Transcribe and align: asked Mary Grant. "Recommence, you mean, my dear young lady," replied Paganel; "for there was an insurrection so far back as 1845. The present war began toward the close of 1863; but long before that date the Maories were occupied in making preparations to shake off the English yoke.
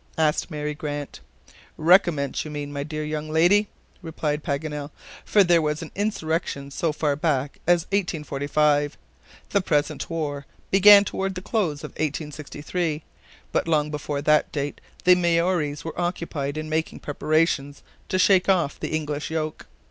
asked 0.17 0.49
Mary 0.49 0.73
Grant. 0.73 1.19
"Recommence, 1.77 2.43
you 2.43 2.49
mean, 2.49 2.73
my 2.73 2.81
dear 2.81 3.03
young 3.03 3.29
lady," 3.29 3.67
replied 4.01 4.43
Paganel; 4.43 4.89
"for 5.23 5.43
there 5.43 5.61
was 5.61 5.83
an 5.83 5.91
insurrection 5.93 6.71
so 6.71 6.91
far 6.91 7.15
back 7.15 7.59
as 7.67 7.83
1845. 7.91 8.97
The 9.51 9.61
present 9.61 10.09
war 10.09 10.47
began 10.71 11.05
toward 11.05 11.35
the 11.35 11.41
close 11.43 11.83
of 11.83 11.91
1863; 11.91 13.03
but 13.51 13.67
long 13.67 13.91
before 13.91 14.23
that 14.23 14.51
date 14.51 14.81
the 15.03 15.13
Maories 15.13 15.85
were 15.85 16.01
occupied 16.01 16.57
in 16.57 16.67
making 16.67 17.01
preparations 17.01 17.83
to 18.09 18.17
shake 18.17 18.49
off 18.49 18.79
the 18.79 18.89
English 18.95 19.29
yoke. 19.29 19.67